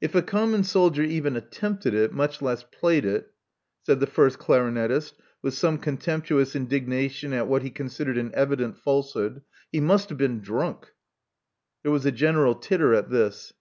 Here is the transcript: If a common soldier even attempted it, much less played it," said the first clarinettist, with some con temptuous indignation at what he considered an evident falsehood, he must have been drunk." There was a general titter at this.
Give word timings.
If 0.00 0.14
a 0.14 0.22
common 0.22 0.62
soldier 0.62 1.02
even 1.02 1.34
attempted 1.34 1.92
it, 1.92 2.12
much 2.12 2.40
less 2.40 2.62
played 2.62 3.04
it," 3.04 3.32
said 3.82 3.98
the 3.98 4.06
first 4.06 4.38
clarinettist, 4.38 5.14
with 5.42 5.52
some 5.52 5.78
con 5.78 5.96
temptuous 5.96 6.54
indignation 6.54 7.32
at 7.32 7.48
what 7.48 7.62
he 7.62 7.70
considered 7.70 8.18
an 8.18 8.30
evident 8.34 8.78
falsehood, 8.78 9.42
he 9.72 9.80
must 9.80 10.10
have 10.10 10.18
been 10.18 10.38
drunk." 10.40 10.92
There 11.82 11.90
was 11.90 12.06
a 12.06 12.12
general 12.12 12.54
titter 12.54 12.94
at 12.94 13.10
this. 13.10 13.52